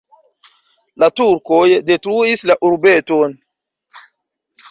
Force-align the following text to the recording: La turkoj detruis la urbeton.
La 1.03 1.09
turkoj 1.19 1.59
detruis 1.91 2.43
la 2.51 2.57
urbeton. 2.71 3.37